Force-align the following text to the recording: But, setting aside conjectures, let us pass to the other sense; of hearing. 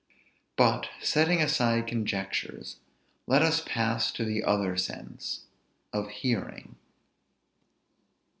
But, 0.55 0.89
setting 1.03 1.43
aside 1.43 1.85
conjectures, 1.85 2.77
let 3.27 3.43
us 3.43 3.61
pass 3.63 4.11
to 4.13 4.25
the 4.25 4.43
other 4.43 4.75
sense; 4.75 5.43
of 5.93 6.09
hearing. 6.09 6.77